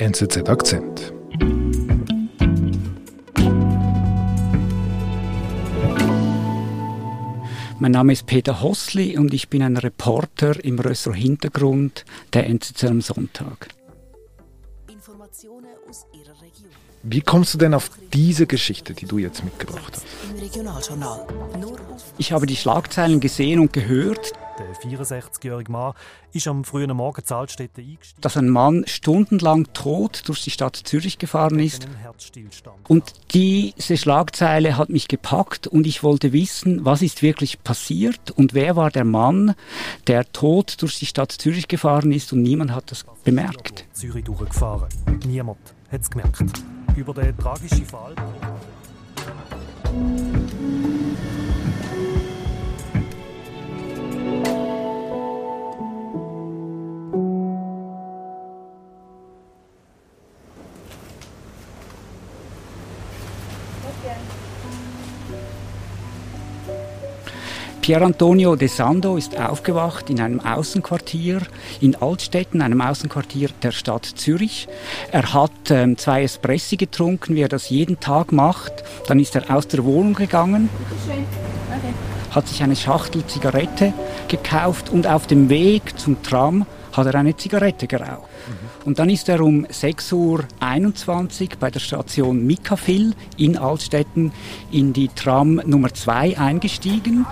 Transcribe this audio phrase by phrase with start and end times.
[0.00, 1.12] NZZ Akzent.
[7.80, 12.84] Mein Name ist Peter Hossli und ich bin ein Reporter im Rösser Hintergrund der NZZ
[12.84, 13.70] am Sonntag.
[14.88, 16.70] Informationen aus Ihrer Region.
[17.02, 20.06] Wie kommst du denn auf diese Geschichte, die du jetzt mitgebracht hast?
[22.18, 24.32] Ich habe die Schlagzeilen gesehen und gehört.
[24.58, 25.92] Der 64-jährige Mann
[26.32, 28.20] ist am frühen Morgen in Altstädte eingestiegen.
[28.20, 31.86] Dass ein Mann stundenlang tot durch die Stadt Zürich gefahren ist.
[32.88, 38.52] Und diese Schlagzeile hat mich gepackt und ich wollte wissen, was ist wirklich passiert und
[38.54, 39.54] wer war der Mann,
[40.08, 43.86] der tot durch die Stadt Zürich gefahren ist und niemand hat das bemerkt.
[43.92, 44.88] Zürich durchgefahren.
[45.26, 45.58] Niemand
[45.92, 46.42] hat es gemerkt.
[46.96, 48.14] Über den tragischen Fall.
[67.88, 71.40] Pier Antonio de Sando ist aufgewacht in einem Außenquartier
[71.80, 74.68] in Altstetten, einem Außenquartier der Stadt Zürich.
[75.10, 78.84] Er hat ähm, zwei Espressi getrunken, wie er das jeden Tag macht.
[79.06, 80.68] Dann ist er aus der Wohnung gegangen,
[82.30, 83.92] hat sich eine Schachtel Zigarette
[84.28, 88.28] gekauft und auf dem Weg zum Tram hat er eine Zigarette geraucht.
[88.84, 94.32] Und dann ist er um 6.21 Uhr bei der Station Mikafil in Altstetten
[94.70, 97.26] in die Tram Nummer 2 eingestiegen.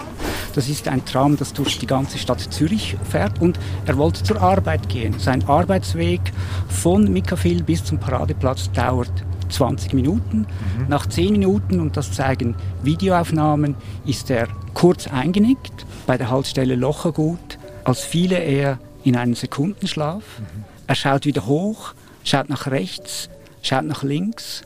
[0.55, 4.41] Das ist ein Tram, das durch die ganze Stadt Zürich fährt und er wollte zur
[4.41, 5.19] Arbeit gehen.
[5.19, 6.21] Sein Arbeitsweg
[6.69, 9.13] von Mikafil bis zum Paradeplatz dauert
[9.49, 10.39] 20 Minuten.
[10.39, 10.89] Mhm.
[10.89, 17.59] Nach 10 Minuten, und das zeigen Videoaufnahmen, ist er kurz eingenickt bei der Haltestelle Lochergut,
[17.85, 20.23] als fiele er in einen Sekundenschlaf.
[20.39, 20.65] Mhm.
[20.87, 21.95] Er schaut wieder hoch,
[22.25, 23.29] schaut nach rechts,
[23.63, 24.63] schaut nach links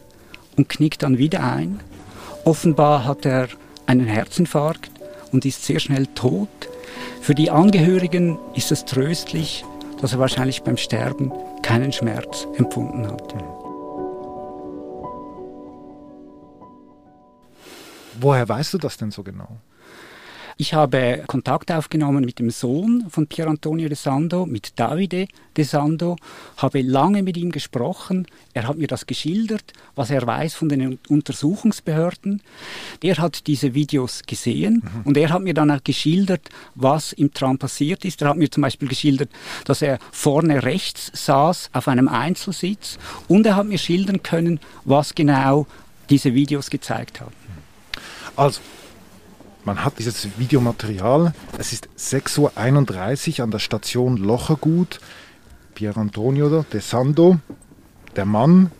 [0.57, 1.81] und knickt dann wieder ein.
[2.45, 3.49] Offenbar hat er
[3.87, 4.91] einen Herzinfarkt
[5.33, 6.49] und ist sehr schnell tot.
[7.21, 9.65] Für die Angehörigen ist es tröstlich,
[10.01, 11.33] dass er wahrscheinlich beim Sterben
[11.63, 13.35] keinen Schmerz empfunden hat.
[18.21, 19.59] Woher weißt du das denn so genau?
[20.61, 25.27] Ich habe Kontakt aufgenommen mit dem Sohn von Pier Antonio de Sando, mit Davide
[25.57, 26.17] de Sando,
[26.59, 28.27] habe lange mit ihm gesprochen.
[28.53, 32.43] Er hat mir das geschildert, was er weiß von den Untersuchungsbehörden.
[33.03, 35.03] Er hat diese Videos gesehen mhm.
[35.05, 38.21] und er hat mir dann auch geschildert, was im Tram passiert ist.
[38.21, 39.31] Er hat mir zum Beispiel geschildert,
[39.65, 42.99] dass er vorne rechts saß auf einem Einzelsitz
[43.29, 45.67] und er hat mir schildern können, was genau
[46.11, 47.40] diese Videos gezeigt haben.
[48.37, 48.61] Also,
[49.65, 51.33] man hat dieses Videomaterial.
[51.59, 55.01] Es ist 6.31 Uhr an der Station Lochergut.
[55.75, 57.39] Pier Antonio de Sando,
[58.17, 58.71] der Mann,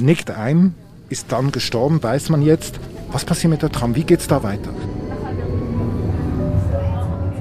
[0.00, 0.74] nickt ein,
[1.08, 2.80] ist dann gestorben, weiß man jetzt.
[3.10, 3.94] Was passiert mit der Tram?
[3.94, 4.70] Wie geht es da weiter?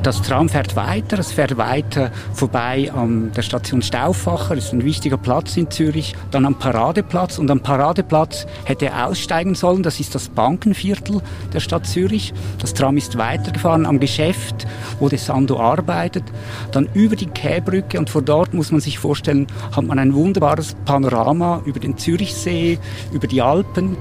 [0.08, 4.86] Das Tram fährt weiter, es fährt weiter vorbei an der Station Stauffacher, das ist ein
[4.86, 10.00] wichtiger Platz in Zürich, dann am Paradeplatz und am Paradeplatz hätte er aussteigen sollen, das
[10.00, 12.34] ist das Bankenviertel der Stadt Zürich.
[12.60, 14.66] Das Tram ist weitergefahren am Geschäft,
[15.02, 16.24] wo De Sando arbeitet,
[16.72, 20.78] dann über die Käbrücke und vor dort muss man sich vorstellen, hat man ein wunderbares
[20.86, 22.80] Panorama über den Zürichsee,
[23.12, 23.98] über die Alpen,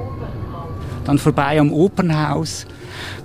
[1.04, 2.64] dann vorbei am Opernhaus,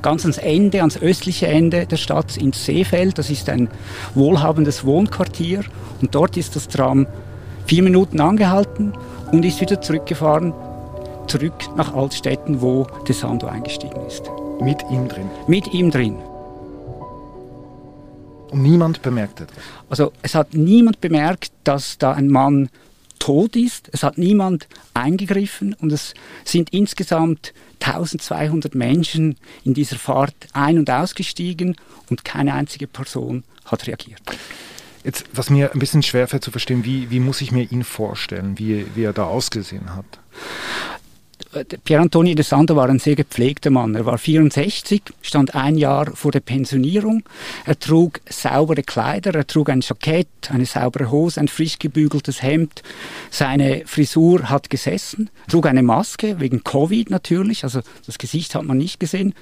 [0.01, 3.17] ganz ans Ende, ans östliche Ende der Stadt, ins Seefeld.
[3.17, 3.69] Das ist ein
[4.15, 5.63] wohlhabendes Wohnquartier.
[6.01, 7.07] Und dort ist das Tram
[7.65, 8.93] vier Minuten angehalten
[9.31, 10.53] und ist wieder zurückgefahren,
[11.27, 14.23] zurück nach Altstetten, wo De Sando eingestiegen ist.
[14.59, 15.29] Mit ihm drin?
[15.47, 16.17] Mit ihm drin.
[18.51, 19.63] Und niemand bemerkt etwas?
[19.89, 22.69] Also es hat niemand bemerkt, dass da ein Mann
[23.21, 23.89] tot ist.
[23.93, 30.89] Es hat niemand eingegriffen und es sind insgesamt 1200 Menschen in dieser Fahrt ein- und
[30.89, 31.77] ausgestiegen
[32.09, 34.21] und keine einzige Person hat reagiert.
[35.03, 38.59] Jetzt, was mir ein bisschen schwerfällt zu verstehen, wie, wie muss ich mir ihn vorstellen,
[38.59, 40.05] wie, wie er da ausgesehen hat?
[41.83, 43.93] Pier Antonio de Sando war ein sehr gepflegter Mann.
[43.95, 47.23] Er war 64, stand ein Jahr vor der Pensionierung.
[47.65, 52.83] Er trug saubere Kleider, er trug ein Jackett, eine saubere Hose, ein frisch gebügeltes Hemd.
[53.31, 58.77] Seine Frisur hat gesessen, trug eine Maske, wegen Covid natürlich, also das Gesicht hat man
[58.77, 59.33] nicht gesehen.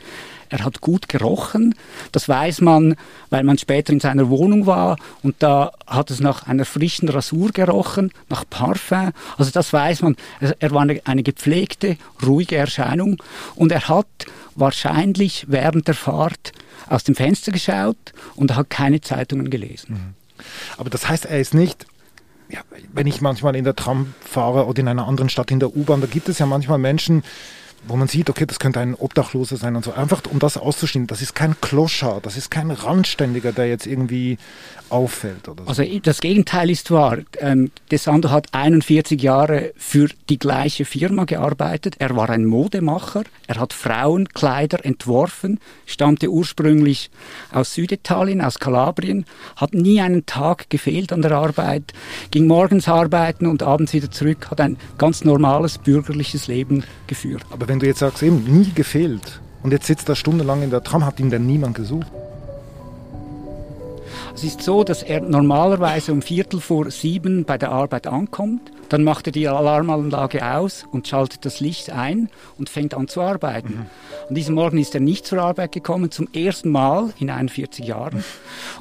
[0.49, 1.75] Er hat gut gerochen.
[2.11, 2.95] Das weiß man,
[3.29, 7.51] weil man später in seiner Wohnung war und da hat es nach einer frischen Rasur
[7.51, 9.11] gerochen, nach Parfum.
[9.37, 10.15] Also das weiß man.
[10.59, 13.21] Er war eine, eine gepflegte, ruhige Erscheinung
[13.55, 14.07] und er hat
[14.55, 16.51] wahrscheinlich während der Fahrt
[16.87, 19.93] aus dem Fenster geschaut und hat keine Zeitungen gelesen.
[19.93, 20.43] Mhm.
[20.77, 21.85] Aber das heißt, er ist nicht
[22.49, 22.61] ja,
[22.93, 26.01] wenn ich manchmal in der Tram fahre oder in einer anderen Stadt in der U-Bahn,
[26.01, 27.23] da gibt es ja manchmal Menschen,
[27.87, 29.93] wo man sieht, okay, das könnte ein Obdachloser sein und so.
[29.93, 34.37] Einfach um das auszustehen, das ist kein Kloschar, das ist kein Randständiger, der jetzt irgendwie
[34.89, 35.47] auffällt.
[35.47, 35.69] Oder so.
[35.69, 37.19] Also das Gegenteil ist wahr.
[37.39, 41.95] Ähm, Desando hat 41 Jahre für die gleiche Firma gearbeitet.
[41.99, 43.23] Er war ein Modemacher.
[43.47, 47.09] Er hat Frauenkleider entworfen, stammte ursprünglich
[47.51, 51.93] aus Süditalien, aus Kalabrien, hat nie einen Tag gefehlt an der Arbeit,
[52.31, 57.43] ging morgens arbeiten und abends wieder zurück, hat ein ganz normales bürgerliches Leben geführt.
[57.49, 60.83] Aber wenn du jetzt sagst, eben nie gefehlt und jetzt sitzt er stundenlang in der
[60.83, 62.07] Tram, hat ihn denn niemand gesucht?
[64.35, 68.71] Es ist so, dass er normalerweise um Viertel vor sieben bei der Arbeit ankommt.
[68.89, 73.21] Dann macht er die Alarmanlage aus und schaltet das Licht ein und fängt an zu
[73.21, 73.73] arbeiten.
[73.73, 73.85] Mhm.
[74.29, 78.23] Und diesen Morgen ist er nicht zur Arbeit gekommen, zum ersten Mal in 41 Jahren.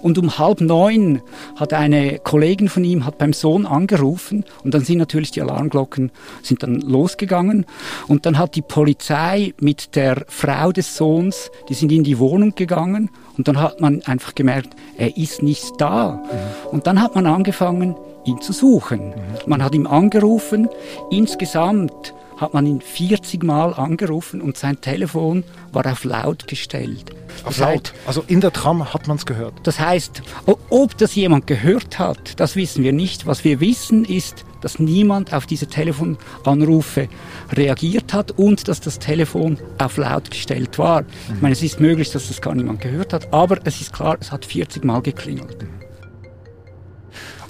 [0.01, 1.23] Und um halb neun
[1.57, 6.11] hat eine Kollegin von ihm hat beim Sohn angerufen und dann sind natürlich die Alarmglocken
[6.43, 7.67] sind dann losgegangen
[8.07, 12.55] und dann hat die Polizei mit der Frau des Sohns, die sind in die Wohnung
[12.55, 16.13] gegangen und dann hat man einfach gemerkt, er ist nicht da.
[16.13, 16.73] Mhm.
[16.73, 17.95] Und dann hat man angefangen,
[18.29, 19.13] ihn zu suchen.
[19.47, 20.69] Man hat ihn angerufen.
[21.11, 25.43] Insgesamt hat man ihn 40 Mal angerufen und sein Telefon
[25.73, 27.11] war auf laut gestellt.
[27.45, 27.69] Auf das laut?
[27.69, 29.55] Heißt, also in der Tram hat man es gehört?
[29.65, 30.23] Das heißt,
[30.71, 33.27] ob das jemand gehört hat, das wissen wir nicht.
[33.27, 37.09] Was wir wissen ist, dass niemand auf diese Telefonanrufe
[37.53, 41.05] reagiert hat und dass das Telefon auf laut gestellt war.
[41.35, 44.17] Ich meine, es ist möglich, dass das gar niemand gehört hat, aber es ist klar,
[44.21, 45.67] es hat 40 Mal geklingelt.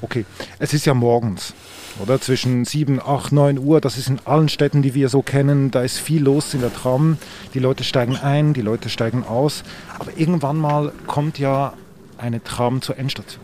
[0.01, 0.25] Okay,
[0.61, 1.55] es ist ja morgens,
[2.01, 2.21] oder?
[2.21, 5.83] Zwischen 7, 8, 9 Uhr, das ist in allen Städten, die wir so kennen, da
[5.83, 7.19] ist viel los in der Tram.
[7.53, 9.65] Die Leute steigen ein, die Leute steigen aus.
[9.99, 11.73] Aber irgendwann mal kommt ja
[12.17, 13.43] eine Tram zur Endstation.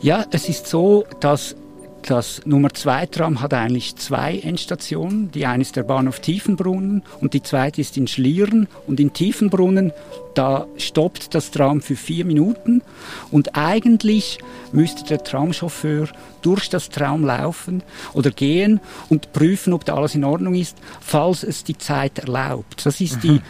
[0.00, 1.54] Ja, es ist so, dass
[2.02, 5.30] das Nummer 2 Tram hat eigentlich zwei Endstationen.
[5.30, 8.66] Die eine ist der Bahnhof Tiefenbrunnen und die zweite ist in Schlieren.
[8.86, 9.92] Und in Tiefenbrunnen,
[10.34, 12.82] da stoppt das Tram für vier Minuten.
[13.30, 14.38] Und eigentlich
[14.72, 16.08] müsste der Tramchauffeur
[16.42, 17.82] durch das Tram laufen
[18.14, 22.84] oder gehen und prüfen, ob da alles in Ordnung ist, falls es die Zeit erlaubt.
[22.84, 23.40] Das ist die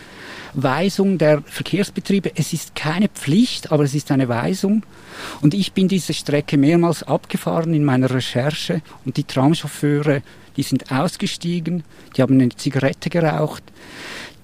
[0.54, 2.32] Weisung der Verkehrsbetriebe.
[2.34, 4.84] Es ist keine Pflicht, aber es ist eine Weisung.
[5.40, 10.22] Und ich bin diese Strecke mehrmals abgefahren in meiner Recherche und die Tramchauffeure,
[10.56, 11.84] die sind ausgestiegen,
[12.16, 13.62] die haben eine Zigarette geraucht,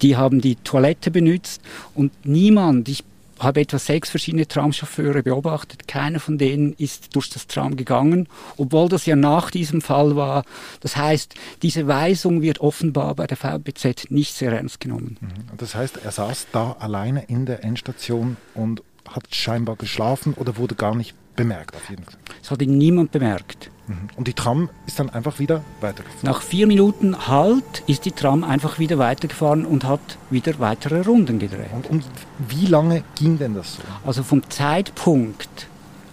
[0.02, 1.60] die haben die Toilette benutzt
[1.94, 3.04] und niemand, ich
[3.38, 5.88] habe etwa sechs verschiedene Tramchauffeure beobachtet.
[5.88, 10.44] Keiner von denen ist durch das Tram gegangen, obwohl das ja nach diesem Fall war.
[10.80, 15.16] Das heißt, diese Weisung wird offenbar bei der VBZ nicht sehr ernst genommen.
[15.20, 15.56] Mhm.
[15.56, 20.74] Das heißt, er saß da alleine in der Endstation und hat scheinbar geschlafen oder wurde
[20.74, 22.14] gar nicht bemerkt auf jeden Fall.
[22.42, 23.70] Es hat ihn niemand bemerkt.
[23.86, 24.08] Mhm.
[24.16, 26.24] Und die Tram ist dann einfach wieder weitergefahren?
[26.24, 30.00] Nach vier Minuten Halt ist die Tram einfach wieder weitergefahren und hat
[30.30, 31.70] wieder weitere Runden gedreht.
[31.72, 32.04] Und, und
[32.48, 33.82] wie lange ging denn das so?
[34.04, 35.68] Also vom Zeitpunkt,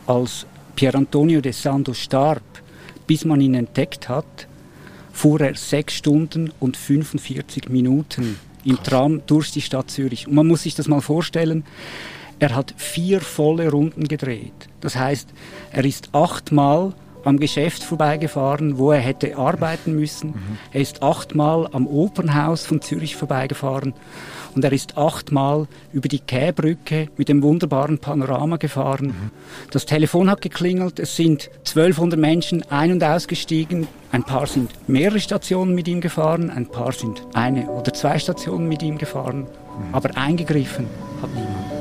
[0.05, 0.45] als
[0.75, 2.43] Pier Antonio de Sando starb,
[3.07, 4.47] bis man ihn entdeckt hat,
[5.11, 8.85] fuhr er sechs Stunden und 45 Minuten im Krass.
[8.85, 10.27] Tram durch die Stadt Zürich.
[10.27, 11.63] Und man muss sich das mal vorstellen,
[12.39, 14.64] er hat vier volle Runden gedreht.
[14.81, 15.29] Das heißt,
[15.71, 16.93] er ist achtmal
[17.25, 20.29] am Geschäft vorbeigefahren, wo er hätte arbeiten müssen.
[20.29, 20.57] Mhm.
[20.71, 23.93] Er ist achtmal am Opernhaus von Zürich vorbeigefahren
[24.55, 29.07] und er ist achtmal über die Käbrücke mit dem wunderbaren Panorama gefahren.
[29.07, 29.31] Mhm.
[29.71, 33.87] Das Telefon hat geklingelt, es sind 1200 Menschen ein- und ausgestiegen.
[34.11, 38.69] Ein paar sind mehrere Stationen mit ihm gefahren, ein paar sind eine oder zwei Stationen
[38.69, 39.93] mit ihm gefahren, mhm.
[39.93, 40.87] aber eingegriffen
[41.21, 41.74] hat niemand.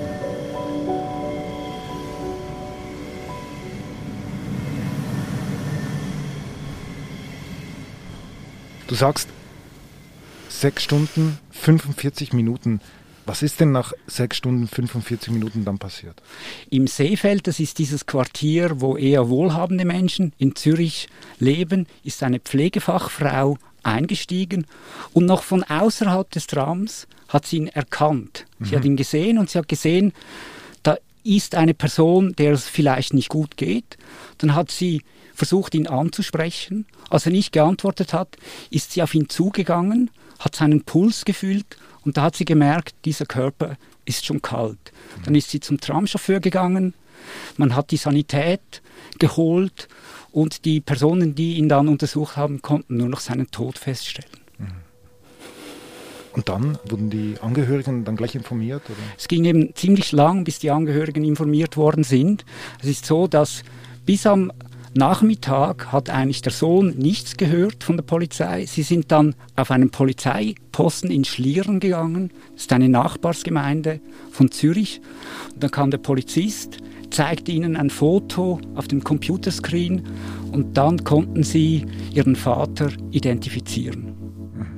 [8.95, 9.29] Du sagst
[10.49, 12.81] sechs Stunden, 45 Minuten.
[13.27, 16.23] Was ist denn nach sechs Stunden, 45 Minuten dann passiert?
[16.71, 21.09] Im Seefeld, das ist dieses Quartier, wo eher wohlhabende Menschen in Zürich
[21.41, 24.65] leben, ist eine Pflegefachfrau eingestiegen
[25.13, 28.47] und noch von außerhalb des Trams hat sie ihn erkannt.
[28.61, 28.77] Sie mhm.
[28.77, 30.13] hat ihn gesehen und sie hat gesehen,
[30.85, 33.99] da ist eine Person, der es vielleicht nicht gut geht.
[34.39, 35.03] Dann hat sie
[35.35, 36.87] versucht, ihn anzusprechen.
[37.11, 38.37] Als er nicht geantwortet hat,
[38.71, 43.27] ist sie auf ihn zugegangen, hat seinen Puls gefühlt und da hat sie gemerkt, dieser
[43.27, 44.93] Körper ist schon kalt.
[45.25, 46.95] Dann ist sie zum Tramchauffeur gegangen,
[47.57, 48.83] man hat die Sanität
[49.19, 49.89] geholt
[50.33, 54.45] und die Personen, die ihn dann untersucht haben, konnten nur noch seinen Tod feststellen.
[56.35, 58.83] Und dann wurden die Angehörigen dann gleich informiert?
[58.87, 58.99] Oder?
[59.17, 62.45] Es ging eben ziemlich lang, bis die Angehörigen informiert worden sind.
[62.83, 63.63] Es ist so, dass
[64.05, 64.53] bis am
[64.97, 68.65] Nachmittag hat eigentlich der Sohn nichts gehört von der Polizei.
[68.67, 72.31] Sie sind dann auf einen Polizeiposten in Schlieren gegangen.
[72.53, 75.01] Das ist eine Nachbarsgemeinde von Zürich.
[75.53, 76.79] Und dann kam der Polizist,
[77.11, 80.03] zeigte ihnen ein Foto auf dem Computerscreen
[80.53, 84.15] und dann konnten sie ihren Vater identifizieren.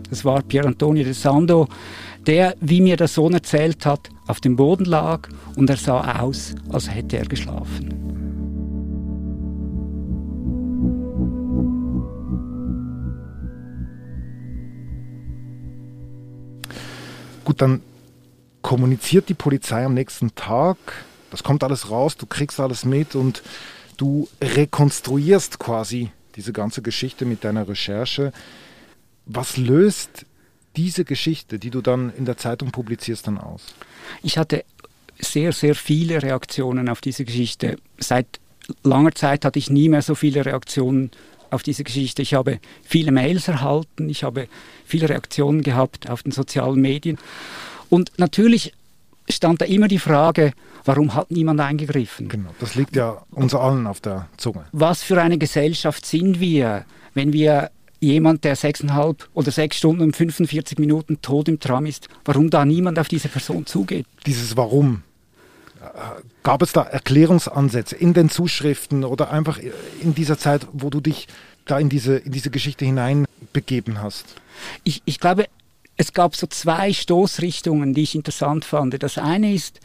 [0.08, 1.68] Das war Pier Antonio de Sando,
[2.26, 6.54] der, wie mir der Sohn erzählt hat, auf dem Boden lag und er sah aus,
[6.70, 8.05] als hätte er geschlafen.
[17.46, 17.80] Gut, dann
[18.60, 20.76] kommuniziert die Polizei am nächsten Tag.
[21.30, 23.40] Das kommt alles raus, du kriegst alles mit und
[23.96, 28.32] du rekonstruierst quasi diese ganze Geschichte mit deiner Recherche.
[29.26, 30.26] Was löst
[30.74, 33.62] diese Geschichte, die du dann in der Zeitung publizierst, dann aus?
[34.24, 34.64] Ich hatte
[35.20, 37.76] sehr, sehr viele Reaktionen auf diese Geschichte.
[37.98, 38.40] Seit
[38.82, 41.12] langer Zeit hatte ich nie mehr so viele Reaktionen
[41.50, 42.22] auf diese Geschichte.
[42.22, 44.48] Ich habe viele Mails erhalten, ich habe
[44.84, 47.18] viele Reaktionen gehabt auf den sozialen Medien.
[47.88, 48.72] Und natürlich
[49.28, 50.52] stand da immer die Frage,
[50.84, 52.28] warum hat niemand eingegriffen?
[52.28, 54.66] Genau, das liegt ja uns allen auf der Zunge.
[54.72, 56.84] Was für eine Gesellschaft sind wir,
[57.14, 62.08] wenn wir jemand, der sechseinhalb oder sechs Stunden und 45 Minuten tot im Tram ist,
[62.24, 64.06] warum da niemand auf diese Person zugeht?
[64.26, 65.02] Dieses Warum,
[66.42, 69.58] Gab es da Erklärungsansätze in den Zuschriften oder einfach
[70.00, 71.28] in dieser Zeit, wo du dich
[71.64, 74.36] da in diese, in diese Geschichte hineinbegeben hast?
[74.84, 75.46] Ich, ich glaube,
[75.96, 79.02] es gab so zwei Stoßrichtungen, die ich interessant fand.
[79.02, 79.80] Das eine ist,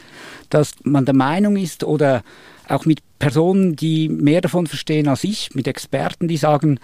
[0.49, 2.23] dass man der Meinung ist oder
[2.67, 6.79] auch mit Personen, die mehr davon verstehen als ich, mit Experten, die sagen,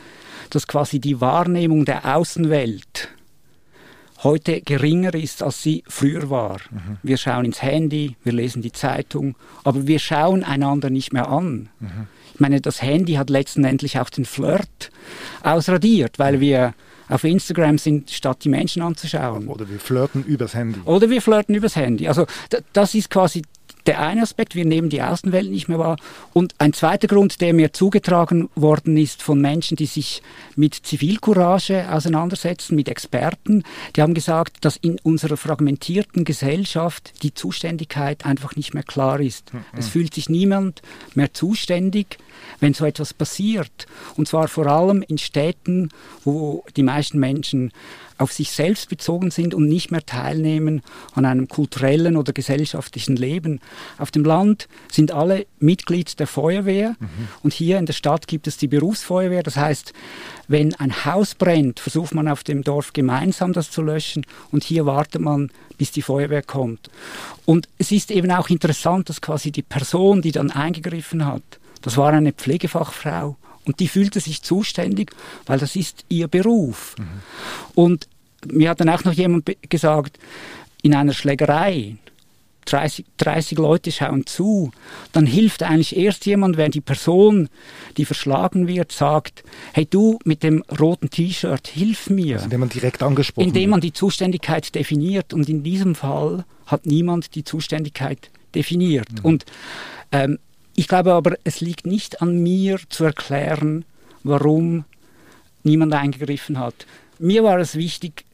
[0.50, 3.10] dass quasi die Wahrnehmung der Außenwelt
[4.24, 6.60] heute geringer ist, als sie früher war.
[6.72, 6.98] Mhm.
[7.04, 11.70] Wir schauen ins Handy, wir lesen die Zeitung, aber wir schauen einander nicht mehr an.
[11.80, 12.08] Mhm.
[12.34, 14.92] Ich meine, das Handy hat letztendlich auch den Flirt
[15.44, 16.74] ausradiert, weil wir
[17.10, 19.48] auf Instagram sind, statt die Menschen anzuschauen.
[19.48, 20.80] Oder wir flirten übers Handy.
[20.86, 22.08] Oder wir flirten übers Handy.
[22.08, 22.26] Also
[22.74, 23.44] das ist quasi
[23.88, 25.98] der eine Aspekt, wir nehmen die Außenwelt nicht mehr wahr.
[26.34, 30.22] Und ein zweiter Grund, der mir zugetragen worden ist von Menschen, die sich
[30.56, 33.64] mit Zivilcourage auseinandersetzen, mit Experten,
[33.96, 39.54] die haben gesagt, dass in unserer fragmentierten Gesellschaft die Zuständigkeit einfach nicht mehr klar ist.
[39.54, 39.64] Mhm.
[39.78, 40.82] Es fühlt sich niemand
[41.16, 42.18] mehr zuständig,
[42.60, 43.88] wenn so etwas passiert.
[44.16, 45.90] Und zwar vor allem in Städten,
[46.24, 47.72] wo die meisten Menschen
[48.18, 50.82] auf sich selbst bezogen sind und nicht mehr teilnehmen
[51.14, 53.60] an einem kulturellen oder gesellschaftlichen Leben.
[53.98, 57.28] Auf dem Land sind alle Mitglied der Feuerwehr mhm.
[57.44, 59.44] und hier in der Stadt gibt es die Berufsfeuerwehr.
[59.44, 59.94] Das heißt,
[60.48, 64.86] wenn ein Haus brennt, versucht man auf dem Dorf gemeinsam das zu löschen und hier
[64.86, 66.90] wartet man, bis die Feuerwehr kommt.
[67.46, 71.44] Und es ist eben auch interessant, dass quasi die Person, die dann eingegriffen hat,
[71.82, 75.12] das war eine Pflegefachfrau und die fühlte sich zuständig,
[75.46, 76.96] weil das ist ihr Beruf.
[76.98, 77.06] Mhm.
[77.76, 78.08] Und
[78.46, 80.18] mir hat dann auch noch jemand gesagt,
[80.82, 81.98] in einer Schlägerei,
[82.66, 84.72] 30, 30 Leute schauen zu,
[85.12, 87.50] dann hilft eigentlich erst jemand, wenn die Person,
[87.96, 89.44] die verschlagen wird, sagt,
[89.74, 92.36] hey du mit dem roten T-Shirt, hilf mir.
[92.36, 95.34] Also indem man direkt angesprochen Indem man die Zuständigkeit definiert.
[95.34, 99.12] Und in diesem Fall hat niemand die Zuständigkeit definiert.
[99.12, 99.26] Mhm.
[99.26, 99.46] Und
[100.12, 100.40] ähm,
[100.78, 103.84] ich glaube aber, es liegt nicht an mir zu erklären,
[104.24, 104.86] warum
[105.64, 106.86] niemand eingegriffen hat.
[107.18, 108.26] Mir war es wichtig,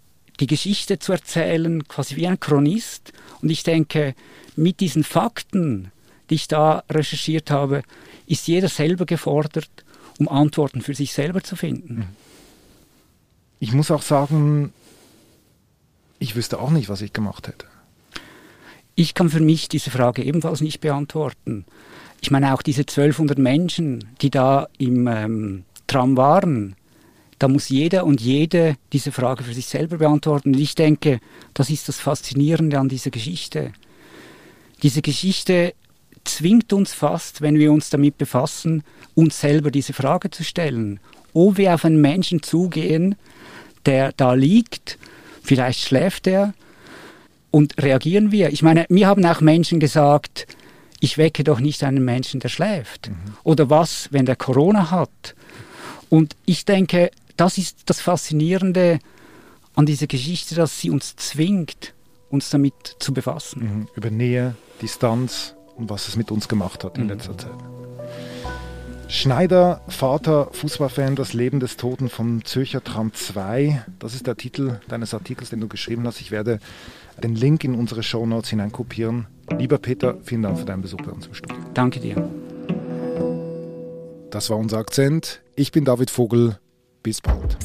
[0.41, 3.13] die Geschichte zu erzählen, quasi wie ein Chronist.
[3.41, 4.13] Und ich denke,
[4.57, 5.93] mit diesen Fakten,
[6.29, 7.81] die ich da recherchiert habe,
[8.27, 9.71] ist jeder selber gefordert,
[10.19, 12.09] um Antworten für sich selber zu finden.
[13.61, 14.73] Ich muss auch sagen,
[16.19, 17.67] ich wüsste auch nicht, was ich gemacht hätte.
[18.95, 21.65] Ich kann für mich diese Frage ebenfalls nicht beantworten.
[22.21, 26.75] Ich meine auch diese 1200 Menschen, die da im ähm, Tram waren,
[27.39, 30.53] da muss jeder und jede diese Frage für sich selber beantworten.
[30.53, 31.19] Und ich denke,
[31.53, 33.73] das ist das Faszinierende an dieser Geschichte.
[34.81, 35.73] Diese Geschichte
[36.23, 38.83] zwingt uns fast, wenn wir uns damit befassen,
[39.15, 40.99] uns selber diese Frage zu stellen.
[41.33, 43.15] Ob wir auf einen Menschen zugehen,
[43.85, 44.97] der da liegt,
[45.41, 46.53] vielleicht schläft er,
[47.53, 48.51] und reagieren wir.
[48.51, 50.47] Ich meine, mir haben auch Menschen gesagt,
[50.99, 53.09] ich wecke doch nicht einen Menschen, der schläft.
[53.09, 53.15] Mhm.
[53.43, 55.35] Oder was, wenn der Corona hat?
[56.09, 58.97] Und ich denke, das ist das Faszinierende
[59.75, 61.93] an dieser Geschichte, dass sie uns zwingt,
[62.31, 63.61] uns damit zu befassen.
[63.61, 63.87] Mhm.
[63.95, 67.09] Über Nähe, Distanz und was es mit uns gemacht hat in mhm.
[67.09, 67.82] letzter Zeit.
[69.13, 73.85] Schneider, Vater, Fußballfan, das Leben des Toten vom Zürcher Tram 2.
[73.99, 76.19] Das ist der Titel deines Artikels, den du geschrieben hast.
[76.19, 76.57] Ich werde
[77.21, 79.27] den Link in unsere Shownotes hineinkopieren.
[79.55, 81.55] Lieber Peter, vielen Dank für deinen Besuch bei uns im Studio.
[81.75, 82.27] Danke dir.
[84.31, 85.43] Das war unser Akzent.
[85.55, 86.57] Ich bin David Vogel.
[87.03, 87.55] Bis bald.